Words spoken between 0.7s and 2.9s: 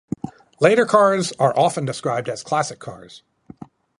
cars are often described as classic